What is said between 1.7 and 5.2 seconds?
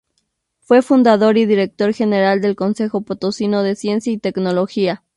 general del Consejo Potosino de Ciencia y Tecnología.